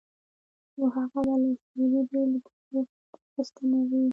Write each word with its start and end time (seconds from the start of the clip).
نو 0.77 0.85
هغه 0.95 1.19
به 1.27 1.33
له 1.43 1.49
شعري 1.63 2.01
بېلګو 2.09 2.79
اخیستنه 3.25 3.79
وي. 3.89 4.03